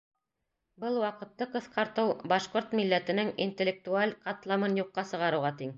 [0.83, 5.69] Был ваҡытты ҡыҫҡартыу башҡорт милләтенең интеллектуаль ҡатламын юҡҡа сығарыуға тиң.